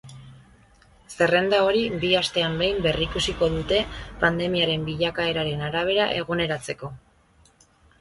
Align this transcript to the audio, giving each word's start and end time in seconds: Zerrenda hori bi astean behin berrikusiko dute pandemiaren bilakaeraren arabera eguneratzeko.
Zerrenda 1.17 1.59
hori 1.65 1.83
bi 2.05 2.09
astean 2.21 2.57
behin 2.63 2.81
berrikusiko 2.87 3.51
dute 3.59 3.85
pandemiaren 4.27 4.91
bilakaeraren 4.91 5.65
arabera 5.71 6.13
eguneratzeko. 6.19 6.95